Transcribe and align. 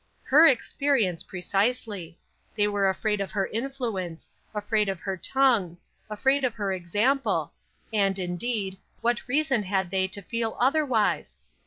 Her 0.23 0.47
experience 0.47 1.21
precisely! 1.21 2.17
They 2.55 2.67
were 2.67 2.89
afraid 2.89 3.21
of 3.21 3.31
her 3.33 3.45
influence; 3.45 4.31
afraid 4.51 4.89
of 4.89 4.99
her 5.01 5.15
tongue; 5.15 5.77
afraid 6.09 6.43
of 6.43 6.55
her 6.55 6.73
example; 6.73 7.53
and, 7.93 8.17
indeed, 8.17 8.79
what 9.01 9.27
reason 9.27 9.61
had 9.61 9.91
they 9.91 10.07
to 10.07 10.23
feel 10.23 10.57
otherwise? 10.59 11.37